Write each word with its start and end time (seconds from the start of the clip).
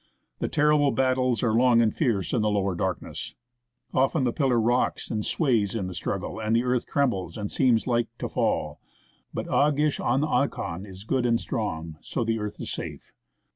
The 0.39 0.47
terrible 0.47 0.89
battles 0.89 1.43
are 1.43 1.53
long 1.53 1.79
and 1.79 1.95
fierce 1.95 2.33
in 2.33 2.41
the 2.41 2.49
lower 2.49 2.73
darkness. 2.73 3.35
Often 3.93 4.23
the 4.23 4.33
pillar 4.33 4.59
rocks 4.59 5.11
and 5.11 5.23
sways 5.23 5.75
in 5.75 5.85
the 5.85 5.93
struggle, 5.93 6.39
and 6.39 6.55
the 6.55 6.63
earth 6.63 6.87
trembles 6.87 7.37
and 7.37 7.51
seems 7.51 7.85
like 7.85 8.07
to 8.17 8.27
fall; 8.27 8.81
but 9.31 9.47
Ah 9.47 9.69
gish 9.69 9.99
ahn 9.99 10.21
akhon 10.21 10.87
is 10.87 11.03
good 11.03 11.27
and 11.27 11.39
strong, 11.39 11.97
so 12.01 12.23
the 12.23 12.39
earth 12.39 12.59
is 12.59 12.71
safe. 12.71 13.13